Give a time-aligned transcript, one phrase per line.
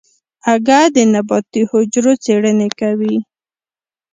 [0.53, 3.15] اگه د نباتي حجرو څېړنې کوي.